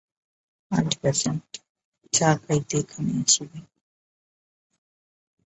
[0.71, 1.49] আজও বেস্যাণ্ট
[2.13, 3.59] চা খাইতে এখানে আসিবে।